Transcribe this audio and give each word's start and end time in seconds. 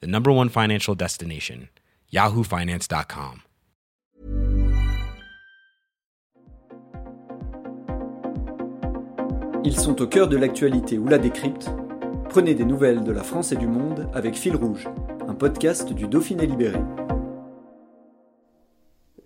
the 0.00 0.06
number 0.06 0.30
one 0.30 0.48
financial 0.48 0.94
destination, 0.94 1.68
yahoofinance.com. 2.12 3.42
Ils 9.66 9.76
sont 9.78 10.02
au 10.02 10.06
cœur 10.06 10.28
de 10.28 10.36
l'actualité 10.36 10.98
ou 10.98 11.08
la 11.08 11.16
décrypte. 11.16 11.70
Prenez 12.28 12.54
des 12.54 12.66
nouvelles 12.66 13.02
de 13.02 13.12
la 13.12 13.22
France 13.22 13.52
et 13.52 13.56
du 13.56 13.66
monde 13.66 14.10
avec 14.12 14.34
Fil 14.34 14.56
Rouge, 14.56 14.86
un 15.26 15.34
podcast 15.34 15.92
du 15.94 16.06
Dauphiné 16.06 16.46
Libéré. 16.46 16.80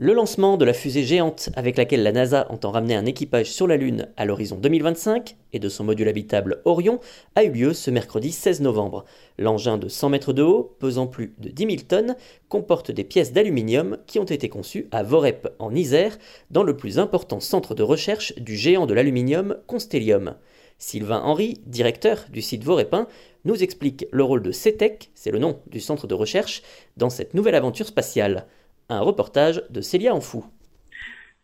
Le 0.01 0.12
lancement 0.12 0.57
de 0.57 0.65
la 0.65 0.75
fusée 0.75 1.02
géante 1.02 1.51
avec 1.57 1.77
laquelle 1.77 2.05
la 2.05 2.12
NASA 2.12 2.47
entend 2.51 2.70
ramener 2.70 2.95
un 2.95 3.05
équipage 3.05 3.51
sur 3.51 3.66
la 3.66 3.77
Lune 3.77 4.06
à 4.16 4.27
l'horizon 4.27 4.55
2025 4.55 5.34
et 5.52 5.59
de 5.59 5.69
son 5.69 5.83
module 5.83 6.06
habitable 6.06 6.62
Orion 6.65 7.01
a 7.34 7.43
eu 7.43 7.51
lieu 7.51 7.73
ce 7.73 7.91
mercredi 7.91 8.30
16 8.30 8.61
novembre. 8.61 9.05
L'engin 9.39 9.77
de 9.77 9.89
100 9.89 10.11
mètres 10.11 10.33
de 10.33 10.45
haut, 10.45 10.77
pesant 10.79 11.09
plus 11.09 11.34
de 11.39 11.48
10 11.48 11.65
000 11.65 11.77
tonnes, 11.89 12.15
comporte 12.48 12.92
des 12.92 13.03
pièces 13.03 13.33
d'aluminium 13.33 13.98
qui 14.06 14.20
ont 14.20 14.25
été 14.25 14.48
conçues 14.48 14.87
à 14.92 15.03
Vorep 15.03 15.48
en 15.59 15.75
Isère, 15.75 16.17
dans 16.53 16.62
le 16.62 16.77
plus 16.77 17.00
important 17.00 17.41
centre 17.41 17.75
de 17.75 17.83
recherche 17.83 18.37
du 18.37 18.56
géant 18.56 18.87
de 18.87 18.94
l'aluminium 18.94 19.56
Constellium. 19.67 20.37
Sylvain 20.78 21.22
Henry, 21.25 21.61
directeur 21.67 22.27
du 22.31 22.41
site 22.41 22.62
Vorepin, 22.62 23.09
nous 23.44 23.65
explique 23.65 24.06
le 24.12 24.22
rôle 24.22 24.42
de 24.42 24.53
CETEC, 24.53 25.11
c'est 25.17 25.33
le 25.33 25.41
nom 25.41 25.59
du 25.67 25.81
centre 25.81 26.06
de 26.06 26.15
recherche, 26.15 26.62
dans 26.97 27.11
cette 27.11 27.34
nouvelle 27.34 27.56
aventure 27.56 27.89
spatiale. 27.89 28.47
Un 28.91 29.00
reportage 29.00 29.62
de 29.69 29.83
Célia 29.83 30.14
Enfou. 30.14 30.47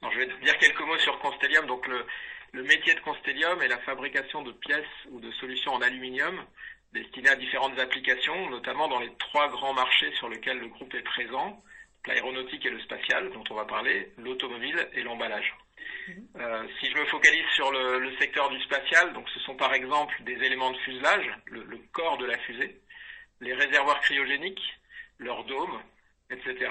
je 0.03 0.19
vais 0.19 0.27
dire 0.27 0.56
quelques 0.59 0.81
mots 0.81 0.98
sur 0.98 1.19
Constellium. 1.19 1.67
Donc 1.67 1.87
le, 1.87 2.62
métier 2.62 2.95
de 2.95 3.00
Constellium 3.00 3.61
est 3.61 3.69
la 3.69 3.78
fabrication 3.81 4.42
de 4.42 4.53
pièces 4.53 4.84
ou 5.11 5.20
de 5.20 5.31
solutions 5.33 5.75
en 5.75 5.83
aluminium 5.83 6.42
destinées 6.95 7.28
à 7.28 7.37
différentes 7.37 7.78
applications, 7.78 8.48
notamment 8.48 8.89
dans 8.89 9.00
les 9.00 9.12
trois 9.19 9.48
grands 9.48 9.75
marchés 9.75 10.11
sur 10.15 10.31
lesquels 10.31 10.59
le 10.59 10.69
groupe 10.69 10.95
est 10.95 11.03
présent, 11.03 11.62
l'aéronautique 12.06 12.65
et 12.65 12.70
le 12.70 12.81
spatial, 12.81 13.31
dont 13.33 13.45
on 13.50 13.55
va 13.55 13.67
parler, 13.67 14.12
l'automobile 14.17 14.89
et 14.95 15.03
l'emballage. 15.03 15.55
Mhm. 16.09 16.28
Euh, 16.37 16.67
si 16.81 16.91
je 16.91 16.97
me 16.97 17.05
focalise 17.06 17.47
sur 17.55 17.70
le, 17.72 18.11
secteur 18.20 18.48
du 18.48 18.62
spatial, 18.62 19.12
donc 19.12 19.28
ce 19.28 19.41
sont 19.41 19.56
par 19.56 19.75
exemple 19.75 20.15
des 20.22 20.34
éléments 20.34 20.70
de 20.70 20.78
fuselage, 20.78 21.31
le, 21.47 21.65
le 21.65 21.78
corps 21.92 22.17
de 22.17 22.27
la 22.27 22.39
fusée, 22.39 22.81
les 23.41 23.53
réservoirs 23.53 24.00
cryogéniques, 24.00 24.78
leurs 25.19 25.45
dômes, 25.45 25.83
etc 26.30 26.69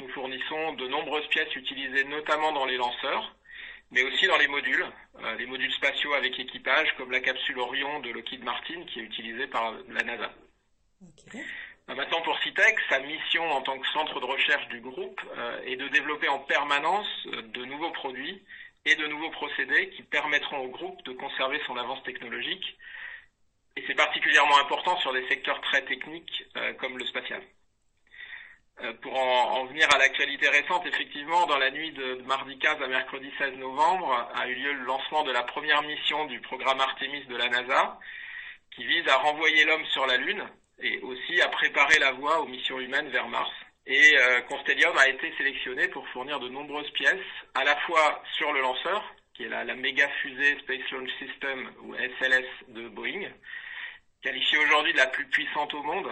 nous 0.00 0.08
fournissons 0.08 0.72
de 0.74 0.88
nombreuses 0.88 1.26
pièces 1.28 1.54
utilisées 1.56 2.04
notamment 2.04 2.52
dans 2.52 2.66
les 2.66 2.76
lanceurs, 2.76 3.34
mais 3.90 4.02
aussi 4.02 4.26
dans 4.26 4.38
les 4.38 4.48
modules, 4.48 4.86
euh, 5.22 5.34
les 5.36 5.46
modules 5.46 5.72
spatiaux 5.72 6.14
avec 6.14 6.38
équipage, 6.38 6.94
comme 6.96 7.10
la 7.10 7.20
capsule 7.20 7.58
Orion 7.58 8.00
de 8.00 8.10
Lockheed 8.10 8.42
Martin 8.42 8.82
qui 8.86 9.00
est 9.00 9.04
utilisée 9.04 9.46
par 9.46 9.74
la 9.88 10.02
NASA. 10.02 10.32
Euh, 11.34 11.94
maintenant 11.94 12.22
pour 12.22 12.38
CITEC, 12.40 12.78
sa 12.88 13.00
mission 13.00 13.50
en 13.50 13.62
tant 13.62 13.78
que 13.78 13.86
centre 13.88 14.20
de 14.20 14.24
recherche 14.24 14.68
du 14.68 14.80
groupe 14.80 15.20
euh, 15.36 15.62
est 15.64 15.76
de 15.76 15.88
développer 15.88 16.28
en 16.28 16.38
permanence 16.40 17.26
de 17.26 17.64
nouveaux 17.64 17.90
produits 17.90 18.42
et 18.84 18.96
de 18.96 19.06
nouveaux 19.06 19.30
procédés 19.30 19.90
qui 19.90 20.02
permettront 20.02 20.58
au 20.58 20.68
groupe 20.68 21.02
de 21.04 21.12
conserver 21.12 21.60
son 21.66 21.76
avance 21.76 22.02
technologique. 22.02 22.76
Et 23.76 23.84
c'est 23.86 23.94
particulièrement 23.94 24.58
important 24.58 24.98
sur 24.98 25.12
des 25.12 25.26
secteurs 25.28 25.60
très 25.62 25.82
techniques 25.82 26.44
comme 26.78 26.98
le 26.98 27.06
spatial. 27.06 27.42
Euh, 28.82 28.92
pour 29.00 29.16
en, 29.16 29.64
venir 29.66 29.86
à 29.94 29.98
l'actualité 29.98 30.48
récente, 30.48 30.86
effectivement, 30.86 31.46
dans 31.46 31.58
la 31.58 31.70
nuit 31.70 31.92
de, 31.92 32.22
mardi 32.26 32.58
15 32.58 32.82
à 32.82 32.88
mercredi 32.88 33.30
16 33.38 33.54
novembre, 33.58 34.28
a 34.34 34.48
eu 34.48 34.54
lieu 34.54 34.72
le 34.72 34.84
lancement 34.84 35.22
de 35.22 35.30
la 35.30 35.42
première 35.44 35.82
mission 35.82 36.24
du 36.26 36.40
programme 36.40 36.80
Artemis 36.80 37.24
de 37.26 37.36
la 37.36 37.48
NASA, 37.48 37.98
qui 38.74 38.84
vise 38.84 39.06
à 39.08 39.16
renvoyer 39.18 39.64
l'homme 39.64 39.84
sur 39.86 40.06
la 40.06 40.16
Lune 40.16 40.44
et 40.80 40.98
aussi 41.00 41.40
à 41.42 41.48
préparer 41.48 41.98
la 42.00 42.12
voie 42.12 42.40
aux 42.40 42.46
missions 42.46 42.80
humaines 42.80 43.08
vers 43.10 43.28
Mars. 43.28 43.52
Et 43.86 44.16
euh, 44.18 44.40
Constellium 44.42 44.96
a 44.96 45.08
été 45.08 45.32
sélectionné 45.36 45.88
pour 45.88 46.08
fournir 46.08 46.40
de 46.40 46.48
nombreuses 46.48 46.90
pièces, 46.90 47.20
à 47.54 47.62
la 47.64 47.76
fois 47.80 48.22
sur 48.32 48.52
le 48.52 48.60
lanceur, 48.60 49.04
qui 49.34 49.44
est 49.44 49.48
la, 49.48 49.64
méga 49.74 50.08
fusée 50.22 50.58
Space 50.60 50.90
Launch 50.90 51.10
System 51.18 51.70
ou 51.82 51.94
SLS 51.94 52.46
de 52.68 52.88
Boeing, 52.88 53.28
qualifiée 54.22 54.58
aujourd'hui 54.58 54.92
de 54.92 54.98
la 54.98 55.06
plus 55.06 55.26
puissante 55.26 55.72
au 55.74 55.82
monde, 55.82 56.08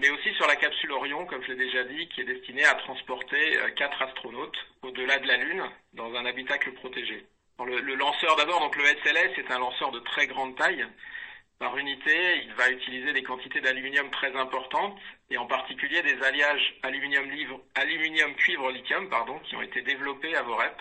mais 0.00 0.10
aussi 0.10 0.32
sur 0.34 0.46
la 0.46 0.56
capsule 0.56 0.92
Orion, 0.92 1.26
comme 1.26 1.42
je 1.42 1.52
l'ai 1.52 1.64
déjà 1.64 1.84
dit, 1.84 2.08
qui 2.08 2.22
est 2.22 2.24
destinée 2.24 2.64
à 2.64 2.74
transporter 2.74 3.56
euh, 3.58 3.70
quatre 3.70 4.02
astronautes 4.02 4.56
au-delà 4.82 5.18
de 5.18 5.28
la 5.28 5.36
Lune 5.36 5.62
dans 5.92 6.12
un 6.14 6.26
habitacle 6.26 6.72
protégé. 6.72 7.24
le, 7.64 7.94
lanceur 7.94 8.34
d'abord, 8.36 8.60
donc 8.60 8.76
le 8.76 8.84
SLS, 8.84 9.38
est 9.38 9.50
un 9.50 9.58
lanceur 9.58 9.92
de 9.92 10.00
très 10.00 10.26
grande 10.26 10.56
taille. 10.56 10.86
Par 11.58 11.76
unité, 11.76 12.42
il 12.42 12.54
va 12.54 12.70
utiliser 12.70 13.12
des 13.12 13.22
quantités 13.22 13.60
d'aluminium 13.60 14.10
très 14.10 14.34
importantes 14.34 14.98
et 15.28 15.36
en 15.36 15.46
particulier 15.46 16.00
des 16.02 16.20
alliages 16.22 16.74
aluminium, 16.82 17.28
aluminium 17.74 18.34
cuivre 18.34 18.70
lithium 18.70 19.10
pardon, 19.10 19.38
qui 19.40 19.56
ont 19.56 19.62
été 19.62 19.82
développés 19.82 20.34
à 20.34 20.42
Vorep 20.42 20.80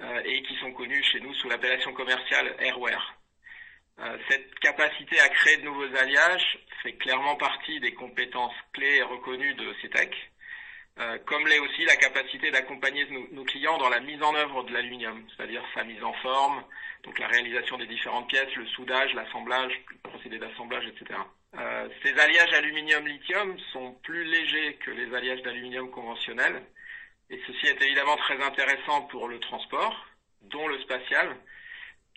euh, 0.00 0.22
et 0.24 0.42
qui 0.44 0.54
sont 0.58 0.72
connus 0.72 1.02
chez 1.02 1.18
nous 1.18 1.34
sous 1.34 1.48
l'appellation 1.48 1.92
commerciale 1.92 2.54
Airware. 2.60 3.17
Euh, 4.00 4.16
cette 4.30 4.54
capacité 4.60 5.18
à 5.20 5.28
créer 5.28 5.56
de 5.56 5.64
nouveaux 5.64 5.96
alliages 5.96 6.58
fait 6.82 6.92
clairement 6.92 7.34
partie 7.36 7.80
des 7.80 7.92
compétences 7.94 8.54
clés 8.72 8.96
et 8.96 9.02
reconnues 9.02 9.54
de 9.54 9.74
CETEC, 9.82 10.14
euh, 11.00 11.18
comme 11.26 11.46
l'est 11.48 11.58
aussi 11.58 11.84
la 11.84 11.96
capacité 11.96 12.50
d'accompagner 12.52 13.06
nos, 13.32 13.44
clients 13.44 13.76
dans 13.78 13.88
la 13.88 13.98
mise 13.98 14.22
en 14.22 14.34
œuvre 14.36 14.62
de 14.62 14.72
l'aluminium, 14.72 15.24
c'est-à-dire 15.36 15.64
sa 15.74 15.82
mise 15.82 16.02
en 16.04 16.12
forme, 16.14 16.62
donc 17.02 17.18
la 17.18 17.26
réalisation 17.26 17.76
des 17.76 17.86
différentes 17.86 18.28
pièces, 18.28 18.54
le 18.54 18.66
soudage, 18.66 19.12
l'assemblage, 19.14 19.72
le 19.90 20.10
procédé 20.10 20.38
d'assemblage, 20.38 20.86
etc. 20.86 21.18
Euh, 21.56 21.88
ces 22.04 22.16
alliages 22.18 22.52
aluminium-lithium 22.52 23.58
sont 23.72 23.94
plus 24.04 24.24
légers 24.24 24.74
que 24.74 24.92
les 24.92 25.12
alliages 25.12 25.42
d'aluminium 25.42 25.90
conventionnels, 25.90 26.62
et 27.30 27.40
ceci 27.48 27.66
est 27.66 27.82
évidemment 27.82 28.16
très 28.16 28.40
intéressant 28.40 29.02
pour 29.02 29.26
le 29.26 29.40
transport, 29.40 30.06
dont 30.42 30.68
le 30.68 30.78
spatial, 30.80 31.36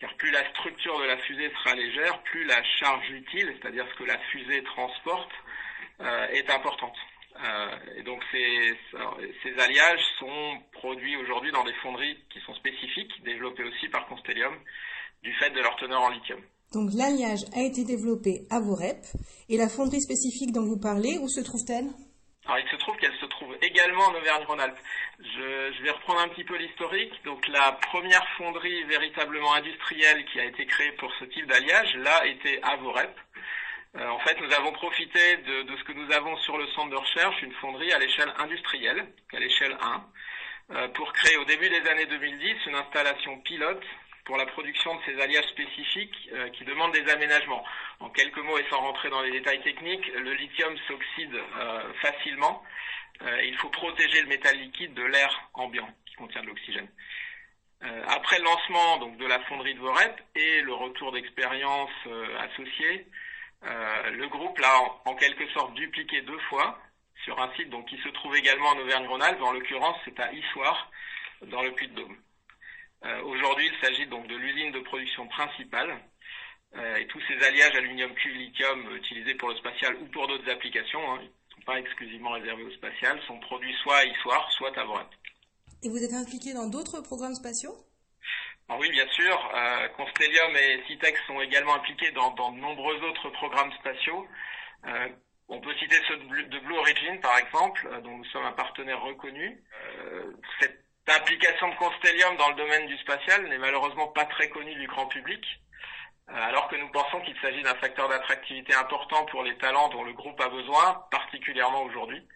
car 0.02 0.12
plus 0.16 0.32
la 0.32 0.46
structure 0.50 0.98
de 0.98 1.04
la 1.04 1.16
fusée 1.18 1.48
sera 1.62 1.76
légère, 1.76 2.20
plus 2.24 2.44
la 2.44 2.60
charge 2.80 3.08
utile, 3.10 3.54
c'est-à-dire 3.56 3.86
ce 3.92 4.02
que 4.02 4.04
la 4.04 4.18
fusée 4.32 4.62
transporte, 4.64 5.30
euh, 6.00 6.26
est 6.32 6.50
importante. 6.50 6.96
Euh, 7.36 7.76
et 7.96 8.02
donc 8.02 8.20
ces, 8.32 8.76
alliages 9.60 10.04
sont 10.18 10.58
produits 10.72 11.16
aujourd'hui 11.16 11.52
dans 11.52 11.62
des 11.62 11.72
fonderies 11.74 12.18
qui 12.30 12.40
sont 12.40 12.54
spécifiques, 12.54 13.12
développées 13.24 13.62
aussi 13.62 13.88
par 13.88 14.08
Constellium, 14.08 14.54
du 15.22 15.32
fait 15.34 15.50
de 15.50 15.60
leur 15.60 15.76
teneur 15.76 16.02
en 16.02 16.10
lithium. 16.10 16.40
Donc 16.72 16.90
l'alliage 16.94 17.44
a 17.54 17.62
été 17.62 17.84
développé 17.84 18.42
à 18.50 18.58
Vorep, 18.58 19.04
et 19.48 19.56
la 19.56 19.68
fonderie 19.68 20.02
spécifique 20.02 20.50
dont 20.50 20.64
vous 20.64 20.80
parlez, 20.80 21.18
où 21.22 21.28
se 21.28 21.40
trouve-t-elle? 21.40 21.90
Alors 22.46 22.58
il 22.58 22.68
se 22.70 22.76
trouve 22.76 22.96
qu'elle 22.96 23.16
se 23.18 23.26
trouve 23.26 23.56
également 23.62 24.04
en 24.04 24.14
Auvergne-Rhône-Alpes. 24.14 24.78
Je, 25.20 25.72
je, 25.72 25.82
vais 25.82 25.90
reprendre 25.90 26.20
un 26.20 26.28
petit 26.28 26.42
peu 26.42 26.56
l'historique. 26.56 27.12
Donc 27.24 27.46
la 27.48 27.72
première 27.72 28.26
fonderie 28.36 28.82
véritablement 28.84 29.54
industrielle 29.54 30.24
qui 30.26 30.40
a 30.40 30.44
été 30.44 30.66
créée 30.66 30.92
pour 30.92 31.12
ce 31.20 31.24
type 31.26 31.46
d'alliage, 31.46 31.94
là, 31.96 32.26
était 32.26 32.60
à 32.62 32.76
Vorep. 32.76 33.16
Euh, 33.96 34.08
en 34.08 34.18
fait, 34.20 34.40
nous 34.40 34.52
avons 34.54 34.72
profité 34.72 35.36
de, 35.36 35.62
de, 35.62 35.76
ce 35.76 35.84
que 35.84 35.92
nous 35.92 36.10
avons 36.12 36.36
sur 36.38 36.58
le 36.58 36.66
centre 36.68 36.90
de 36.90 36.96
recherche, 36.96 37.42
une 37.42 37.52
fonderie 37.54 37.92
à 37.92 37.98
l'échelle 37.98 38.32
industrielle, 38.38 39.06
à 39.32 39.38
l'échelle 39.38 39.76
1, 39.80 40.06
euh, 40.74 40.88
pour 40.88 41.12
créer 41.12 41.36
au 41.36 41.44
début 41.44 41.68
des 41.68 41.88
années 41.88 42.06
2010 42.06 42.56
une 42.66 42.74
installation 42.74 43.38
pilote 43.40 43.84
pour 44.24 44.36
la 44.36 44.46
production 44.46 44.94
de 44.94 45.00
ces 45.04 45.20
alliages 45.20 45.48
spécifiques 45.48 46.28
euh, 46.32 46.48
qui 46.50 46.64
demandent 46.64 46.92
des 46.92 47.10
aménagements. 47.10 47.64
En 48.00 48.08
quelques 48.10 48.38
mots 48.38 48.58
et 48.58 48.64
sans 48.70 48.80
rentrer 48.80 49.10
dans 49.10 49.22
les 49.22 49.32
détails 49.32 49.62
techniques, 49.62 50.06
le 50.14 50.32
lithium 50.34 50.76
s'oxyde 50.86 51.34
euh, 51.34 51.92
facilement. 52.00 52.62
Euh, 53.22 53.42
il 53.44 53.56
faut 53.56 53.68
protéger 53.70 54.22
le 54.22 54.28
métal 54.28 54.56
liquide 54.56 54.94
de 54.94 55.02
l'air 55.02 55.50
ambiant 55.54 55.88
qui 56.06 56.14
contient 56.14 56.42
de 56.42 56.46
l'oxygène. 56.46 56.88
après 58.06 58.38
le 58.38 58.44
lancement 58.44 58.98
donc, 58.98 59.16
de 59.16 59.26
la 59.26 59.40
fonderie 59.40 59.74
de 59.74 59.80
Vorep 59.80 60.20
et 60.34 60.60
le 60.60 60.72
retour 60.72 61.10
d'expérience 61.12 61.90
associé, 62.38 63.06
le 63.62 64.26
groupe 64.28 64.58
l'a 64.58 64.74
en, 65.04 65.14
quelque 65.14 65.48
sorte 65.48 65.74
dupliqué 65.74 66.22
deux 66.22 66.38
fois 66.50 66.78
sur 67.24 67.40
un 67.40 67.52
site 67.54 67.70
donc, 67.70 67.86
qui 67.86 67.98
se 67.98 68.08
trouve 68.10 68.36
également 68.36 68.68
en 68.68 68.78
Auvergne-Rhône-Alpes. 68.78 69.42
En 69.42 69.52
l'occurrence, 69.52 69.96
c'est 70.04 70.18
à 70.20 70.32
Issoire, 70.32 70.90
dans 71.42 71.62
le 71.62 71.72
Puy-de-Dôme. 71.72 72.16
Euh, 73.04 73.22
aujourd'hui, 73.22 73.68
il 73.72 73.86
s'agit 73.86 74.06
donc 74.06 74.26
de 74.28 74.36
l'usine 74.36 74.72
de 74.72 74.80
production 74.80 75.26
principale 75.28 75.98
euh, 76.76 76.96
et 76.96 77.06
tous 77.08 77.20
ces 77.28 77.44
alliages 77.44 77.74
aluminium 77.74 78.14
cuivre 78.14 78.38
lithium 78.38 78.96
utilisés 78.96 79.34
pour 79.34 79.48
le 79.48 79.56
spatial 79.56 79.96
ou 79.96 80.06
pour 80.06 80.28
d'autres 80.28 80.48
applications, 80.50 81.12
hein, 81.12 81.20
pas 81.66 81.78
exclusivement 81.78 82.30
réservés 82.30 82.64
au 82.64 82.70
spatial, 82.70 83.20
sont 83.26 83.38
produits 83.40 83.74
soit 83.82 83.96
à 83.96 84.04
Issoire, 84.04 84.50
soit 84.52 84.76
à 84.78 84.84
Vorep. 84.84 85.08
Et 85.82 85.88
vous 85.88 86.02
êtes 86.02 86.14
impliqué 86.14 86.54
dans 86.54 86.68
d'autres 86.68 87.00
programmes 87.00 87.34
spatiaux? 87.34 87.74
Alors 88.68 88.80
oui, 88.80 88.90
bien 88.90 89.08
sûr. 89.08 89.50
Euh, 89.54 89.88
Constellium 89.96 90.56
et 90.56 90.82
Citex 90.86 91.20
sont 91.26 91.40
également 91.40 91.74
impliqués 91.74 92.12
dans, 92.12 92.30
dans 92.30 92.52
de 92.52 92.58
nombreux 92.58 92.96
autres 93.02 93.30
programmes 93.30 93.72
spatiaux. 93.72 94.26
Euh, 94.86 95.08
on 95.48 95.60
peut 95.60 95.74
citer 95.74 95.96
ceux 96.08 96.16
de 96.16 96.58
Blue 96.60 96.76
Origin, 96.76 97.20
par 97.20 97.36
exemple, 97.38 97.86
euh, 97.90 98.00
dont 98.00 98.16
nous 98.16 98.24
sommes 98.26 98.44
un 98.44 98.52
partenaire 98.52 99.02
reconnu. 99.02 99.62
Euh, 99.74 100.21
cette 101.22 101.34
implication 101.34 101.68
de 101.68 101.74
Constellium 101.76 102.36
dans 102.36 102.48
le 102.48 102.54
domaine 102.56 102.86
du 102.86 102.96
spatial 102.98 103.46
n'est 103.48 103.58
malheureusement 103.58 104.08
pas 104.08 104.24
très 104.24 104.48
connue 104.48 104.74
du 104.74 104.86
grand 104.86 105.06
public, 105.06 105.44
euh, 106.30 106.34
alors 106.34 106.68
que 106.68 106.76
nous 106.76 106.88
pensons 106.88 107.20
qu'il 107.20 107.38
s'agit 107.40 107.62
d'un 107.62 107.74
facteur 107.76 108.08
d'attractivité 108.08 108.74
important 108.74 109.24
pour 109.26 109.42
les 109.42 109.56
talents 109.58 109.88
dont 109.90 110.04
le 110.04 110.12
groupe 110.12 110.40
a 110.40 110.48
besoin, 110.48 111.04
particulièrement 111.10 111.82
aujourd'hui. 111.82 112.26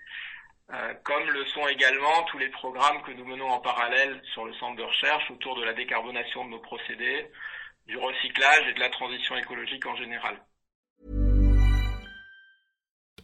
Euh, 0.73 0.94
comme 1.05 1.29
le 1.31 1.44
sont 1.47 1.67
également 1.69 2.23
tous 2.25 2.38
les 2.38 2.49
programmes 2.49 3.03
que 3.03 3.12
nous 3.12 3.25
menons 3.25 3.49
en 3.49 3.61
parallèle 3.61 4.21
sur 4.33 4.44
le 4.44 4.55
centre 4.55 4.77
de 4.77 4.83
recherche 4.83 5.31
autour 5.31 5.56
de 5.56 5.65
la 5.65 5.73
décarbonation 5.73 6.44
de 6.44 6.50
nos 6.50 6.61
procédés, 6.61 7.31
du 7.87 7.97
recyclage 7.97 8.69
et 8.69 8.75
de 8.75 8.81
la 8.81 8.91
transition 8.91 9.37
écologique 9.37 9.87
en 9.87 9.97
général. 9.97 10.41